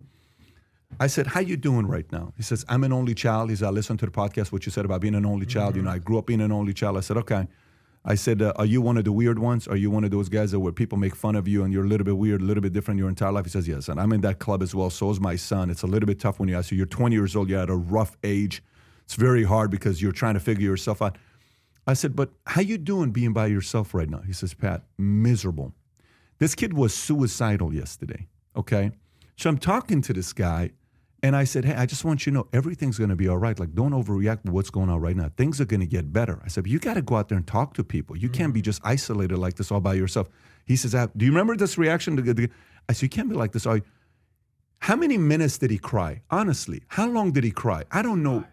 [0.97, 3.67] I said, "How you doing right now?" He says, "I'm an only child." He said,
[3.67, 5.75] "I listened to the podcast what you said about being an only child.
[5.75, 7.47] You know, I grew up being an only child." I said, "Okay."
[8.07, 9.67] I said, uh, "Are you one of the weird ones?
[9.67, 11.85] Are you one of those guys that where people make fun of you and you're
[11.85, 13.99] a little bit weird, a little bit different your entire life?" He says, "Yes." And
[13.99, 14.91] I'm in that club as well.
[14.91, 15.71] So is my son.
[15.71, 16.77] It's a little bit tough when you ask you.
[16.77, 17.49] You're 20 years old.
[17.49, 18.63] You're at a rough age.
[19.05, 21.17] It's very hard because you're trying to figure yourself out.
[21.87, 25.73] I said, "But how you doing being by yourself right now?" He says, "Pat, miserable."
[26.37, 28.27] This kid was suicidal yesterday.
[28.55, 28.91] Okay.
[29.35, 30.71] So I'm talking to this guy
[31.25, 33.37] and I said, Hey, I just want you to know everything's going to be all
[33.37, 33.57] right.
[33.59, 35.29] Like, don't overreact to what's going on right now.
[35.41, 36.35] Things are going to get better.
[36.45, 38.15] I said, You got to go out there and talk to people.
[38.23, 40.27] You can't be just isolated like this all by yourself.
[40.65, 42.15] He says, "Ah, Do you remember this reaction?
[42.17, 42.47] to
[42.89, 43.65] I said, You can't be like this.
[43.65, 43.81] Are?
[44.79, 46.21] How many minutes did he cry?
[46.29, 47.83] Honestly, how long did he cry?
[47.91, 48.43] I don't know.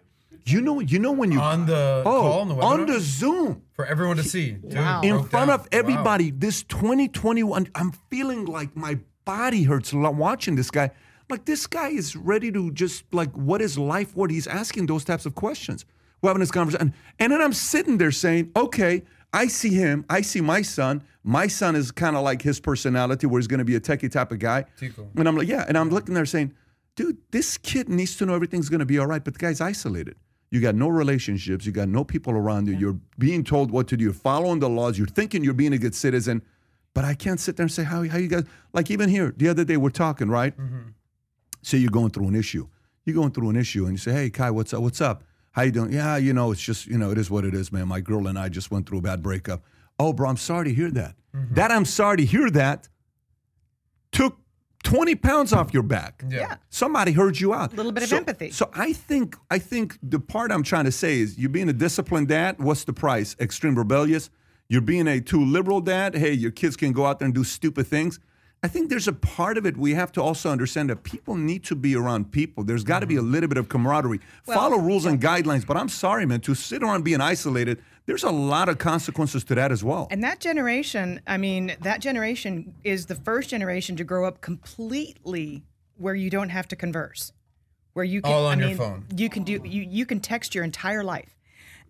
[0.45, 3.63] You know, you know when you On the oh call, on the on the Zoom
[3.75, 4.53] for everyone to see.
[4.53, 5.03] Dude, Wow.
[5.03, 5.61] in front down.
[5.61, 6.31] of everybody.
[6.33, 10.91] This 2021, I'm feeling like my body hurts a lot watching this guy.
[11.29, 14.17] Like this guy is ready to just like, what is life?
[14.17, 15.85] What he's asking those types of questions.
[16.21, 20.05] We're having this conversation, and then I'm sitting there saying, okay, I see him.
[20.09, 21.03] I see my son.
[21.25, 24.11] My son is kind of like his personality, where he's going to be a techie
[24.11, 24.67] type of guy.
[24.79, 25.09] Tico.
[25.17, 25.65] And I'm like, yeah.
[25.67, 26.53] And I'm looking there saying,
[26.97, 29.25] dude, this kid needs to know everything's going to be all right.
[29.25, 30.17] But the guy's isolated.
[30.51, 31.65] You got no relationships.
[31.65, 32.77] You got no people around you.
[32.77, 34.05] You're being told what to do.
[34.05, 34.99] You're following the laws.
[34.99, 36.43] You're thinking you're being a good citizen.
[36.95, 39.49] But I can't sit there and say, how, how you guys, like even here, the
[39.49, 40.55] other day we're talking, right?
[40.57, 40.91] Mm-hmm.
[41.63, 42.69] Say you're going through an issue.
[43.05, 44.83] You're going through an issue and you say, hey, Kai, what's up?
[44.83, 45.25] What's up?
[45.53, 45.93] How you doing?
[45.93, 47.89] Yeah, you know, it's just, you know, it is what it is, man.
[47.89, 49.65] My girl and I just went through a bad breakup.
[49.99, 51.15] Oh, bro, I'm sorry to hear that.
[51.35, 51.55] Mm-hmm.
[51.55, 52.89] That I'm sorry to hear that
[54.13, 54.39] took
[54.85, 56.25] 20 pounds off your back.
[56.29, 56.57] Yeah.
[56.71, 57.73] Somebody heard you out.
[57.73, 58.51] A Little bit of empathy.
[58.51, 61.73] So I think I think the part I'm trying to say is you're being a
[61.73, 62.59] disciplined dad.
[62.59, 63.37] What's the price?
[63.39, 64.31] Extreme rebellious.
[64.69, 66.15] You're being a too liberal dad.
[66.15, 68.19] Hey, your kids can go out there and do stupid things.
[68.65, 71.65] I think there's a part of it we have to also understand that people need
[71.65, 72.63] to be around people.
[72.63, 73.33] There's got to be a mm-hmm.
[73.33, 74.21] little bit of camaraderie.
[74.45, 75.67] Follow rules and guidelines.
[75.67, 79.57] But I'm sorry, man, to sit around being isolated, there's a lot of consequences to
[79.57, 80.07] that as well.
[80.13, 85.65] And that generation, I mean, that generation is the first generation to grow up completely
[85.97, 87.33] where you don't have to converse,
[87.95, 89.07] where you can All on I your mean, phone.
[89.17, 91.37] You can do you you can text your entire life,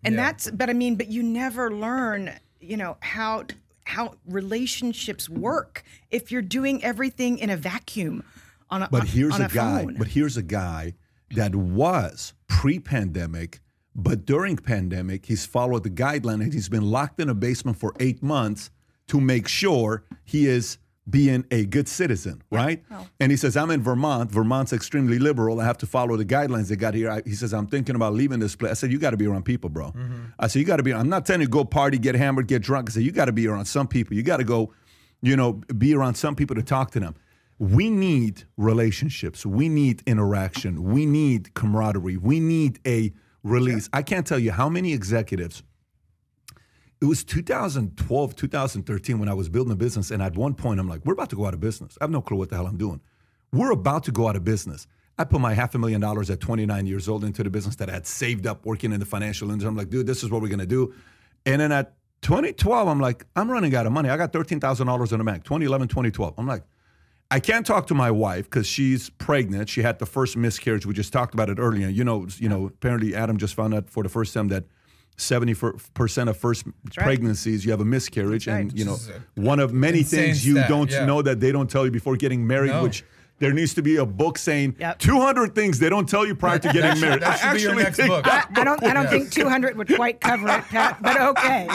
[0.05, 0.23] and Yeah.
[0.23, 0.51] that's.
[0.51, 3.45] But I mean, but you never learn, you know how
[3.85, 8.25] how relationships work if you're doing everything in a vacuum.
[8.71, 9.83] On a, But here's on a, guy.
[9.83, 9.97] phone.
[9.99, 10.95] But here's a guy
[11.35, 13.61] that was pre-pandemic,
[13.95, 17.95] but during pandemic, he's followed the guideline and he's been locked in a basement for
[18.01, 18.71] eight months
[19.09, 20.79] to make sure he is
[21.11, 22.83] being a good citizen, right?
[23.19, 24.31] And he says, "I'm in Vermont.
[24.31, 25.61] Vermont's extremely liberal.
[25.61, 28.15] I have to follow the guidelines they got here." I, he says, "I'm thinking about
[28.15, 30.25] leaving this place." I said, "You got to be around people, bro." Mm-hmm.
[30.38, 30.95] I said, "You got to be.
[30.95, 33.33] I'm not telling you go party, get hammered, get drunk." I said, "You got to
[33.33, 34.17] be around some people.
[34.17, 34.73] You got to go."
[35.23, 37.15] you know, be around some people to talk to them.
[37.59, 39.47] We need relationships.
[39.47, 40.83] We need interaction.
[40.83, 42.17] We need camaraderie.
[42.17, 43.12] We need a
[43.45, 43.88] release.
[43.93, 45.62] I can't tell you how many executives.
[47.03, 50.12] It was 2012, 2013 when I was building a business.
[50.12, 51.99] And at one point, I'm like, we're about to go out of business.
[52.01, 53.01] I have no clue what the hell I'm doing.
[53.53, 54.87] We're about to go out of business.
[55.19, 57.91] I put my half a million dollars at 29 years old into the business that
[57.91, 59.69] I had saved up working in the financial industry.
[59.69, 60.95] I'm like, dude, this is what we're going to do.
[61.45, 64.09] And then at 2012, I'm like, I'm running out of money.
[64.09, 66.35] I got $13,000 in the bank, 2011, 2012.
[66.38, 66.62] I'm like,
[67.33, 69.69] I can't talk to my wife because she's pregnant.
[69.69, 70.87] She had the first miscarriage.
[70.87, 71.88] We just talked about it earlier.
[71.88, 72.67] You know, you know.
[72.67, 74.65] Apparently, Adam just found out for the first time that
[75.16, 75.55] seventy
[75.94, 77.05] percent of first right.
[77.05, 80.46] pregnancies you have a miscarriage, and you know, Which is a one of many things
[80.46, 81.05] you don't yeah.
[81.05, 82.70] know that they don't tell you before getting married.
[82.70, 82.83] No.
[82.85, 83.05] Which
[83.38, 84.98] there needs to be a book saying Yep.
[85.01, 87.22] 200 things they don't tell you prior to getting That should- married.
[87.22, 88.27] that should I be your actually next think book.
[88.29, 88.83] I, I don't.
[88.85, 89.11] I don't Yeah.
[89.11, 91.03] think 200 would quite cover it, Pat.
[91.03, 91.68] But okay,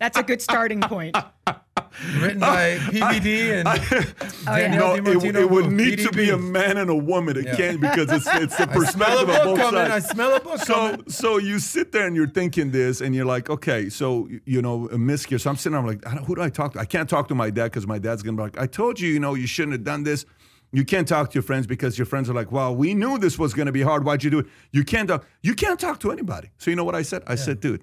[0.00, 1.16] that's a good starting point.
[2.20, 4.04] Written by PBD and yeah.
[4.44, 7.36] Danielle No, it, DiMartino it would need to be a man and a woman.
[7.36, 7.56] It Yeah.
[7.56, 9.80] can't because it's it's the I perspective of both coming.
[9.80, 10.08] I sides.
[10.10, 11.08] smell a book So coming.
[11.08, 14.88] so you sit there and you're thinking this, and you're like, okay, so you know,
[14.90, 15.42] a miscarriage.
[15.42, 16.80] So I'm sitting there, I'm like, I don't, who do I talk to?
[16.80, 19.08] I can't talk to my dad because my dad's gonna be like, I told you,
[19.08, 20.24] you know, you shouldn't have done this.
[20.74, 23.38] You can't talk to your friends because your friends are like, well, we knew this
[23.38, 24.04] was gonna be hard.
[24.04, 24.46] Why'd you do it?
[24.72, 25.26] You can't talk.
[25.42, 26.48] You can't talk to anybody.
[26.56, 27.22] So you know what I said?
[27.26, 27.82] I said, dude,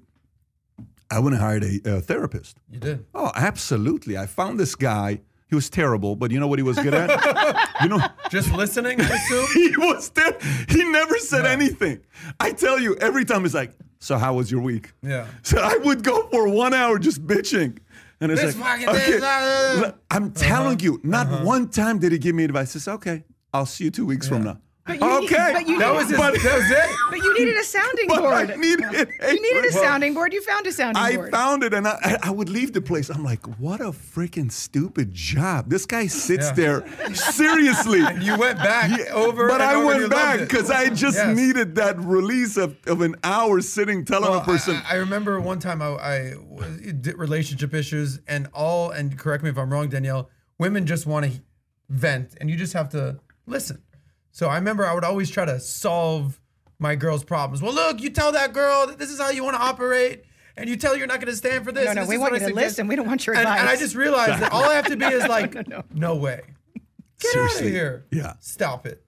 [1.12, 2.58] I went and hired a, a therapist.
[2.72, 3.06] You did.
[3.16, 4.18] Oh, absolutely.
[4.18, 5.22] I found this guy.
[5.48, 7.10] He was terrible, but you know what he was good at?
[7.82, 9.48] you know, Just listening, I assume.
[9.54, 10.38] he was there.
[10.68, 12.02] He never said anything.
[12.40, 15.26] I tell you, every time he's like, "So how was your week?" Yeah.
[15.42, 17.80] So I would go for one hour just bitching,
[18.22, 22.36] and it's This like, thing, uh, I'm telling you, not one time did he give
[22.36, 22.74] me advice.
[22.74, 25.68] He says, "Okay, I'll see you two weeks from now." But you need- okay, but
[25.68, 26.96] you That need- was his, But- that was it.
[27.10, 28.52] But you needed a sounding but board.
[28.52, 30.32] I needed a you needed a sounding board.
[30.34, 31.34] You found a sounding I board.
[31.34, 33.10] I found it and I, I- I would leave the place.
[33.10, 35.70] I'm like, what a freaking stupid job.
[35.70, 36.54] This guy sits Yeah.
[36.54, 38.00] there seriously.
[38.22, 41.36] You went back over but and I over went you back because I just Yes.
[41.36, 44.76] needed that release of, of an hour sitting telling Well, a person.
[44.88, 49.44] I, I remember one time I, I was, did relationship issues and all, and correct
[49.44, 50.30] me if I'm wrong, Danielle.
[50.58, 51.32] Women just want to
[51.90, 53.82] vent, and you just have to listen.
[54.40, 56.40] So I remember I would always try to solve
[56.80, 57.62] my girl's problems.
[57.62, 60.24] Well, look, you tell that girl that this is how you want to operate,
[60.56, 61.84] and you tell her you're not going to stand for this.
[61.84, 62.66] No, and no, this we is want you I to suggest.
[62.66, 62.88] listen.
[62.88, 63.60] We don't want your and, advice.
[63.60, 65.58] and I just realized that all I have to be is like,
[65.94, 66.40] no, way,
[67.20, 68.36] get out of here, Yeah.
[68.40, 69.04] stop it,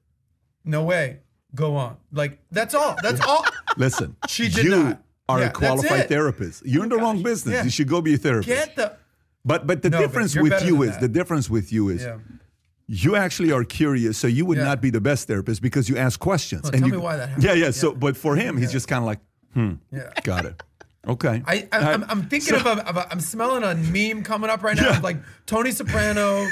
[0.65, 1.20] no way,
[1.56, 1.96] go on.
[2.12, 2.98] Like that's all.
[3.02, 3.46] That's all.
[3.78, 5.02] Listen, She did you not.
[5.30, 6.02] are Yeah, a qualified.
[6.02, 6.65] Oh therapist.
[6.65, 7.54] You're oh in the wrong business.
[7.56, 7.63] Yeah.
[7.63, 8.50] You should go be a therapist.
[8.50, 8.98] Get the
[9.46, 11.00] but but the No, difference you're with you is that.
[11.00, 12.17] the difference with you is yeah.
[12.93, 14.65] You actually are curious, so you would Yeah.
[14.65, 16.63] not be the best therapist because you ask questions.
[16.63, 17.43] Well, and tell you, me why that happened.
[17.45, 17.71] Yeah, yeah.
[17.71, 19.19] So, but for him, he's just kind of like,
[19.54, 20.10] hmm, Yeah.
[20.23, 20.62] got it.
[21.08, 21.41] Okay.
[21.47, 24.62] I, I I'm, I'm thinking of, a, of a, I'm smelling a meme coming up
[24.62, 24.89] right now.
[24.91, 24.99] Yeah.
[24.99, 26.45] like Tony Soprano,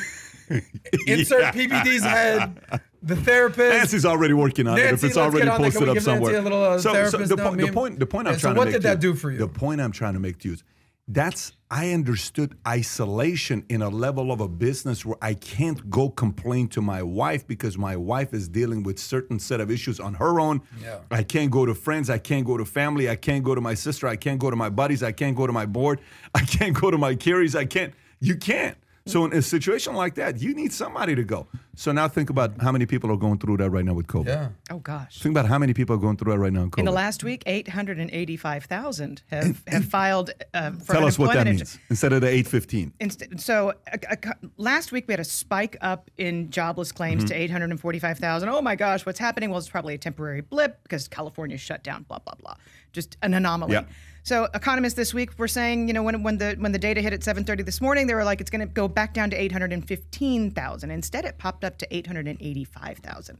[1.08, 1.52] insert Yeah.
[1.52, 2.58] PBD's head,
[3.04, 3.78] the therapist.
[3.78, 4.86] Nancy's already working on it.
[4.94, 6.42] If it's already posted up somewhere.
[6.42, 8.66] little, uh, therapist the, point, the point, the point I'm Yeah, so trying to make
[8.68, 9.38] What did that do for you?
[9.40, 10.64] The point I'm trying to make to you is
[11.10, 16.68] that's I understood isolation in a level of a business where I can't go complain
[16.70, 20.40] to my wife because my wife is dealing with certain set of issues on her
[20.40, 20.62] own.
[20.82, 21.00] Yeah.
[21.12, 22.10] I can't go to friends.
[22.10, 23.10] I can't go to family.
[23.10, 24.08] I can't go to my sister.
[24.08, 25.04] I can't go to my buddies.
[25.04, 26.00] I can't go to my board.
[26.36, 27.56] I can't go to my carries.
[27.56, 27.94] I can't.
[28.20, 28.78] You can't.
[29.10, 31.48] So in a situation like that, you need somebody to go.
[31.76, 34.28] So now think about how many people are going through that right now with COVID.
[34.28, 34.50] Yeah.
[34.70, 35.20] Oh gosh.
[35.22, 36.80] Think about how many people are going through that right now in COVID.
[36.80, 41.60] In the last week, 885,000 have, have filed uh, for Tell us what that unemployment
[41.60, 42.94] means instead of the 815.
[43.00, 44.18] Inst- so a, a
[44.58, 47.28] last week we had a spike up in jobless claims Mm-hmm.
[47.28, 48.50] to 845,000.
[48.50, 49.50] Oh my gosh, what's happening?
[49.50, 52.04] Well, it's probably a temporary blip because California shut down.
[52.04, 52.54] Blah blah blah.
[52.94, 53.74] Just an anomaly.
[53.74, 53.84] Yeah.
[54.24, 57.14] So economists this week were saying, you know, when when the when the data hit
[57.14, 60.92] at 7:30 this morning, they were like, it's going to go back down to 815,000.
[60.92, 63.38] Instead, it popped up to 885,000.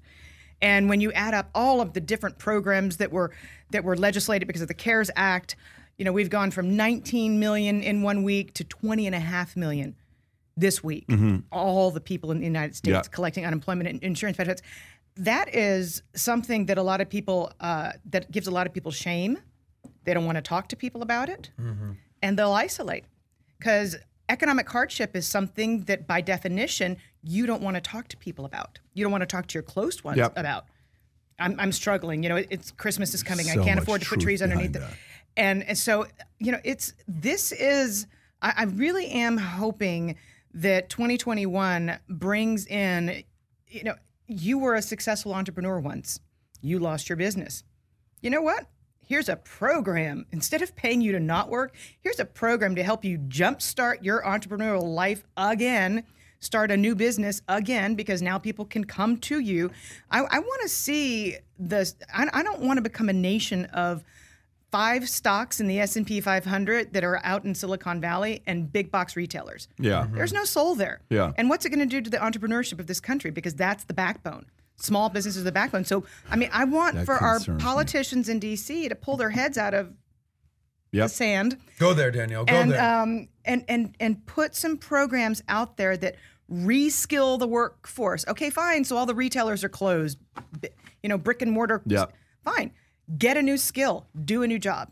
[0.62, 3.32] And when you add up all of the different programs that were
[3.72, 5.56] that were legislated because of the CARES Act,
[5.98, 9.56] you know, we've gone from 19 million in one week to 20 and a half
[9.56, 9.96] million
[10.58, 11.06] this week.
[11.52, 13.02] All the people in the United States Yeah.
[13.12, 14.62] collecting unemployment and insurance benefits.
[15.16, 18.92] That is something that a lot of people uh, that gives a lot of people
[18.92, 19.38] shame.
[20.10, 21.52] They don't want to talk to people about it,
[22.24, 23.06] and they'll isolate
[23.60, 23.96] because
[24.28, 28.80] economic hardship is something that, by definition, you don't want to talk to people about.
[28.96, 30.34] You don't want to talk to your close ones Yep.
[30.36, 30.66] about.
[31.38, 32.24] I'm, I'm struggling.
[32.24, 33.46] You know, it's Christmas is coming.
[33.46, 34.82] So I can't afford to put trees underneath it.
[35.38, 36.08] And, and so,
[36.40, 38.08] you know, it's this is.
[38.42, 40.16] I, I really am hoping
[40.56, 43.24] that 2021 brings in.
[43.68, 43.96] You know,
[44.26, 46.20] you were a successful entrepreneur once.
[46.62, 47.64] You lost your business.
[48.24, 48.66] You know what?
[49.10, 50.28] Here's a program.
[50.32, 54.22] Instead of paying you to not work, here's a program to help you jumpstart your
[54.22, 56.04] entrepreneurial life again,
[56.40, 59.72] start a new business again, because now people can come to you.
[60.12, 61.96] I, I want to see this.
[62.14, 64.04] I, I don't want to become a nation of
[64.72, 69.16] five stocks in the S&P 500 that are out in Silicon Valley and big box
[69.16, 69.68] retailers.
[69.80, 70.06] Yeah.
[70.12, 71.02] There's no soul there.
[71.10, 71.32] Yeah.
[71.36, 73.32] And what's it going to do to the entrepreneurship of this country?
[73.32, 74.46] Because that's the backbone.
[74.82, 75.84] Small business is the backbone.
[75.86, 77.64] So, I mean, I want That for our concerns me.
[77.64, 78.88] politicians in D.C.
[78.90, 79.94] to pull their heads out of
[80.92, 81.06] Yep.
[81.06, 82.46] the sand Go there, Danielle.
[82.46, 82.82] Go and there.
[83.02, 86.16] um, and and and put some programs out there that
[86.52, 88.26] reskill the workforce.
[88.28, 88.84] Okay, fine.
[88.84, 90.18] So all the retailers are closed.
[90.60, 90.70] B-
[91.04, 91.82] You know, brick and mortar.
[91.86, 92.06] Yeah.
[92.44, 92.72] Fine.
[93.18, 94.08] Get a new skill.
[94.26, 94.92] Do a new job.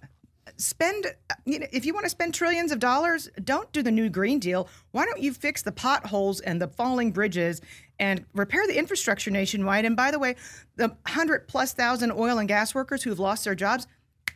[0.57, 1.05] Spend.
[1.45, 4.39] You know, if you want to spend trillions of dollars, don't do the new Green
[4.39, 4.67] Deal.
[4.91, 7.61] Why don't you fix the potholes and the falling bridges
[7.99, 9.85] and repair the infrastructure nationwide?
[9.85, 10.35] And by the way,
[10.75, 13.87] the hundred plus thousand oil and gas workers who've lost their jobs,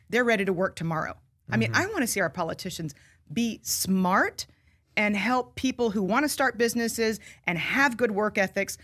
[0.09, 1.17] they're ready to work tomorrow.
[1.49, 1.91] I mean, I mm-hmm.
[1.91, 2.95] want to see our politicians
[3.31, 4.45] be smart
[4.95, 8.77] and help people who want to start businesses and have good work ethics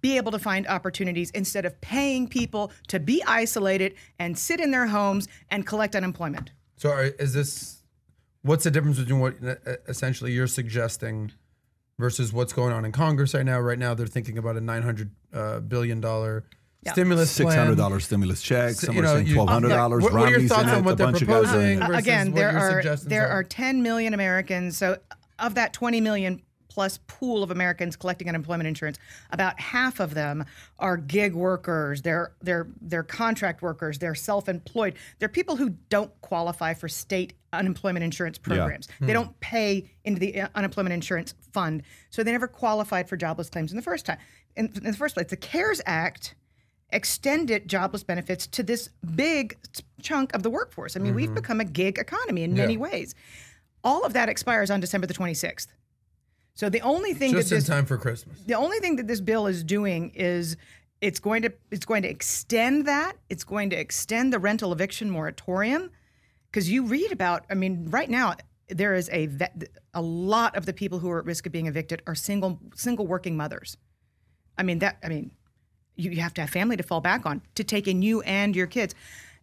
[0.00, 4.70] be able to find opportunities instead of paying people to be isolated and sit in
[4.70, 6.52] their homes and collect unemployment.
[6.78, 7.82] So are, is this
[8.42, 9.54] what's the difference between what uh,
[9.88, 11.32] essentially you're suggesting
[11.98, 13.58] versus what's going on in Congress right now?
[13.60, 16.44] Right now, they're thinking about a nine hundred uh, billion dollar
[16.86, 17.58] stimulus Six plan.
[17.58, 18.72] hundred dollars stimulus check.
[18.74, 20.04] So, Some you are know, saying twelve hundred dollars.
[20.04, 21.82] What- what are your Romney's thoughts on what a they're bunch of guys proposing?
[21.82, 21.86] it.
[21.86, 23.40] versus Again, there are there are.
[23.40, 24.76] are 10 million Americans.
[24.78, 24.98] So
[25.38, 28.98] of that 20 million plus pool of Americans collecting unemployment insurance,
[29.30, 30.44] about half of them
[30.78, 32.02] are gig workers.
[32.02, 33.98] They're they're they're contract workers.
[33.98, 34.94] They're self-employed.
[35.18, 38.88] They're people who don't qualify for state unemployment insurance programs.
[39.00, 43.48] They don't pay into the uh, unemployment insurance fund, so they never qualified for jobless
[43.50, 44.18] claims in the first time.
[44.56, 46.34] In, in the first place, the CARES Act
[46.90, 49.56] extended jobless benefits to this big
[50.02, 50.96] chunk of the workforce.
[50.96, 52.78] I mean, we've become a gig economy in many Yeah.
[52.80, 53.14] ways.
[53.84, 55.68] All of that expires on December the 26th.
[56.58, 58.40] So the only thing just that in this time for Christmas.
[58.40, 60.56] the only thing that this bill is doing is
[61.00, 63.12] it's going to it's going to extend that.
[63.30, 65.92] It's going to extend the rental eviction moratorium
[66.50, 67.44] because you read about.
[67.48, 68.34] I mean, right now
[68.68, 69.28] there is a
[69.94, 73.06] a lot of the people who are at risk of being evicted are single single
[73.06, 73.76] working mothers.
[74.58, 74.98] I mean that.
[75.04, 75.30] I mean,
[75.94, 78.56] you, you have to have family to fall back on to take in you and
[78.56, 78.96] your kids.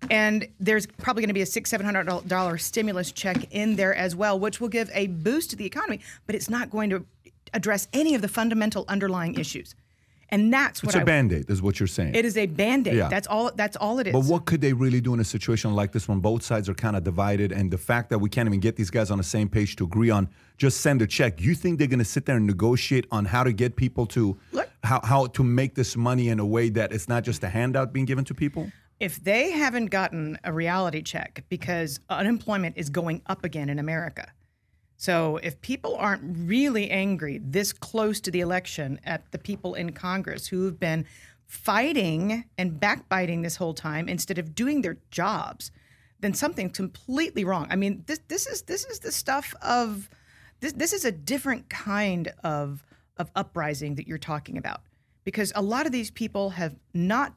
[0.10, 3.96] And there's probably going to be a six, seven hundred dollar stimulus check in there
[3.96, 7.06] as well, which will give a boost to the economy, but it's not going to
[7.54, 9.74] address any of the fundamental underlying issues.
[10.30, 12.16] And that's what It's a I, band aid, is what you're saying.
[12.16, 12.96] it is a band-aid.
[12.96, 13.10] Yeah.
[13.10, 14.14] That's all that's all it is.
[14.14, 16.74] But what could they really do in a situation like this when both sides are
[16.74, 19.24] kind of divided and the fact that we can't even get these guys on the
[19.24, 20.28] same page to agree on
[20.58, 21.40] just send a check?
[21.42, 24.36] You think they're going to sit there and negotiate on how to get people to
[24.52, 27.50] Look- how how to make this money in a way that it's not just a
[27.50, 28.72] handout being given to people?
[29.00, 34.32] If they haven't gotten a reality check because unemployment is going up again in America.
[34.98, 39.92] So if people aren't really angry this close to the election at the people in
[39.92, 41.06] Congress who have been
[41.46, 45.72] fighting and backbiting this whole time instead of doing their jobs,
[46.22, 47.68] then something's completely wrong.
[47.70, 50.10] I mean, this this is this is the stuff of
[50.62, 52.84] this this is a different kind of
[53.18, 54.82] of uprising that you're talking about
[55.24, 57.34] because a lot of these people have not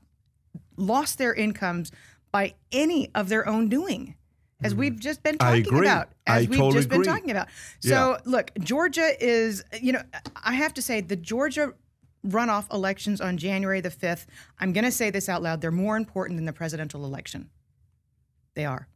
[0.78, 1.92] lost their incomes
[2.32, 4.14] by any of their own doing,
[4.62, 5.00] as we've mm.
[5.00, 5.36] just been.
[5.40, 5.86] I talking agree.
[5.86, 6.08] about.
[6.26, 7.12] As I we've totally just been agree.
[7.12, 7.48] talking about.
[7.80, 10.02] So, look, Georgia is, you know,
[10.42, 11.74] I have to say, the Georgia
[12.26, 14.26] runoff elections on January the 5th,
[14.58, 17.50] I'm going to say this out loud, they're more important than the presidential election.
[18.54, 18.88] They are.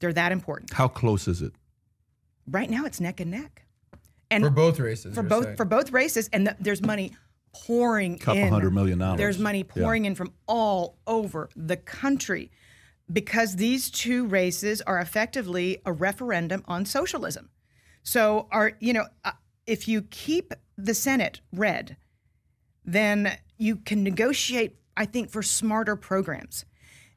[0.00, 0.72] They're that important.
[0.72, 1.52] How close is it?
[2.48, 3.66] Right now, it's neck and neck.
[4.30, 5.14] And For both races.
[5.14, 5.56] for both saying.
[5.56, 7.12] for both races, and th- there's money
[7.52, 8.48] pouring Couple in.
[8.48, 9.18] hundred million dollars.
[9.18, 9.82] There's money Yeah.
[9.82, 12.50] pouring in from all over the country
[13.12, 17.50] because these two races are effectively a referendum on socialism.
[18.02, 19.32] So, are you know, uh,
[19.66, 21.96] if you keep the Senate red,
[22.84, 24.76] then you can negotiate.
[24.96, 26.64] I think for smarter programs.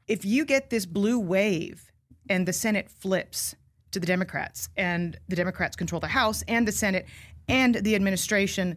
[0.06, 1.90] If you get this blue wave
[2.28, 3.54] and the Senate flips
[3.90, 7.06] to the Democrats, and the Democrats control the House and the Senate
[7.48, 8.76] and the administration,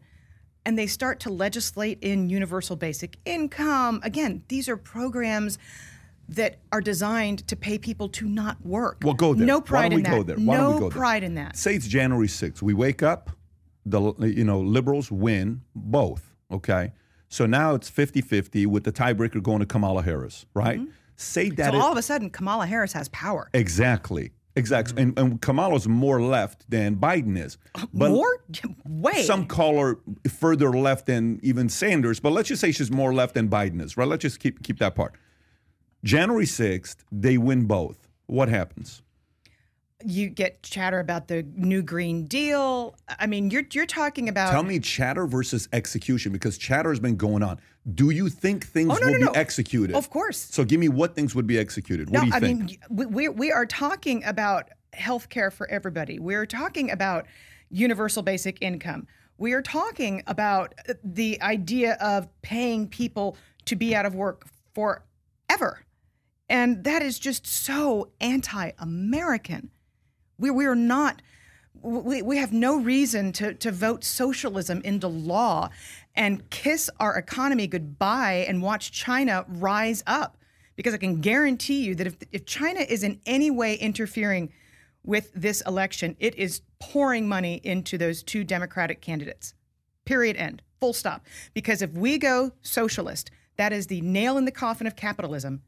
[0.67, 4.01] and they start to legislate in universal basic income.
[4.03, 5.58] Again, these are programs
[6.27, 8.97] that are designed to pay people to not work.
[9.01, 9.47] Well, go there.
[9.47, 10.12] No Why pride don't in we that.
[10.17, 10.36] go there?
[10.36, 10.97] Why no don't we go there?
[10.99, 11.56] pride in that.
[11.56, 12.62] Say it's January 6th.
[12.62, 13.30] We wake up,
[13.86, 16.34] the you know liberals win both.
[16.51, 16.91] Okay,
[17.30, 20.82] so now it's 50-50 with the tiebreaker going to Kamala Harris, right?
[21.15, 21.71] Say that Mm-hmm.
[21.71, 23.49] So it- all of a sudden, Kamala Harris has power.
[23.53, 25.20] exactly, exactly, mm-hmm.
[25.20, 27.58] and, and Kamala's more left than Biden is.
[27.76, 28.43] Uh, but More?
[28.86, 29.24] Way.
[29.24, 33.36] some call her further left than even Sanders, but let's just say she's more left
[33.36, 34.08] than Biden is, right?
[34.08, 35.13] Let's just keep keep that part.
[36.04, 38.08] January 6th, they win both.
[38.28, 39.02] What happens?
[40.05, 42.95] You get chatter about the new Green Deal.
[43.19, 44.51] I mean, you're you're talking about.
[44.51, 47.60] Tell me chatter versus execution because chatter has been going on.
[47.95, 49.31] Do you think things Oh, no, will no, be no.
[49.31, 49.95] executed?
[49.95, 50.38] Of course.
[50.38, 52.10] So give me what things would be executed.
[52.10, 52.60] What No, do you I think?
[52.60, 56.19] mean, we, we, we are talking about health care for everybody.
[56.19, 57.25] We're talking about
[57.69, 59.07] universal basic income.
[59.38, 65.81] We are talking about the idea of paying people to be out of work forever.
[66.49, 69.71] And that is just so anti American.
[70.38, 71.21] We, we are not,
[71.82, 75.69] we, we have no reason to, to vote socialism into law
[76.15, 80.38] and kiss our economy goodbye and watch China rise up.
[80.76, 84.54] Because I can guarantee you that if, if China is in any way interfering
[85.04, 89.56] with this election, it is pouring money into those two Democratic candidates.
[90.06, 90.38] Period.
[90.38, 90.62] End.
[90.80, 91.26] Full stop.
[91.56, 95.63] Because if we go socialist, that is the nail in the coffin of capitalism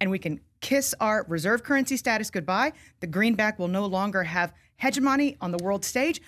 [0.00, 2.72] and we can kiss our reserve currency status goodbye.
[3.00, 6.20] The greenback will no longer have hegemony on the world stage.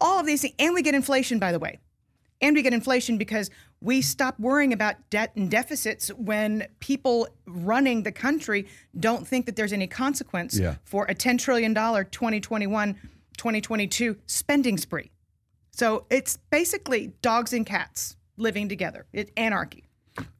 [0.00, 1.78] All of these things, and we get inflation, by the way.
[2.42, 8.02] And we get inflation because we stop worrying about debt and deficits when people running
[8.02, 8.66] the country
[8.98, 10.76] don't think that there's any consequence Yeah.
[10.84, 12.94] for a $10 trillion 2021
[13.38, 15.10] 2022 spending spree.
[15.72, 19.06] So it's basically dogs and cats living together.
[19.12, 19.84] It's anarchy.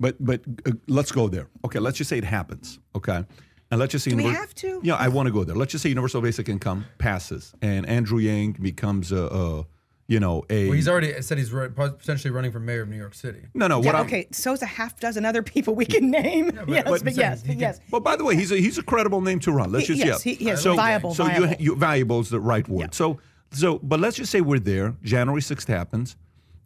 [0.00, 1.48] But but uh, let's go there.
[1.64, 2.78] Okay, let's just say it happens.
[2.94, 3.24] Okay,
[3.70, 4.80] and let's just say Do we have to?
[4.82, 5.56] Yeah, I want to go there.
[5.56, 9.66] Let's just say universal basic income passes, and Andrew Yang becomes a, a
[10.08, 10.66] you know a.
[10.68, 13.40] Well, he's already said he's ru- potentially running for mayor of New York City.
[13.54, 13.78] no, no.
[13.78, 16.52] What Yeah, I'm, okay, so's a half dozen other people we can name.
[16.68, 17.80] yes, but but, yes, saying yes.
[17.90, 19.72] Well, by the way, he's a he's a credible name to run.
[19.72, 20.32] Let's He- just yes, yeah.
[20.32, 21.48] he- he is so, viable, So viable.
[21.48, 22.94] you you valuable is the right word.
[22.94, 23.18] So
[23.52, 24.94] so, but let's just say we're there.
[25.02, 26.16] January sixth happens,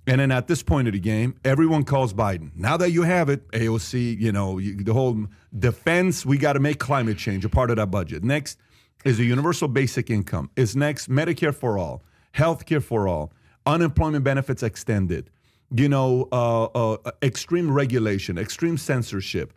[0.06, 2.50] and then at this point of the game, everyone calls Biden.
[2.56, 6.24] Now that you have it, AOC, you know you, the whole defense.
[6.24, 8.24] We got to make climate change a part of that budget.
[8.24, 8.58] Next
[9.04, 10.50] is a universal basic income.
[10.56, 13.32] Is next Medicare for all, health care for all,
[13.66, 15.30] unemployment benefits extended
[15.72, 19.52] you know, uh, uh, extreme regulation, extreme censorship.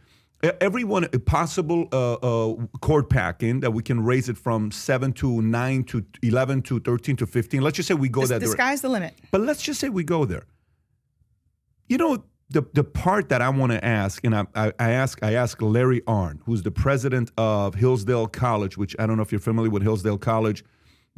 [0.59, 5.85] Everyone possible uh, uh, court packing that we can raise it from seven to nine
[5.85, 7.61] to eleven to thirteen to fifteen.
[7.61, 9.13] Let's just say we go The, that the sky's the limit.
[9.31, 10.43] but let's just say we go there.
[11.87, 15.23] You know, the the part that I want to ask, and I, I, I ask
[15.23, 19.31] I ask Larry Arnn, who's the president of Hillsdale College, which I don't know if
[19.31, 20.63] you're familiar with Hillsdale College.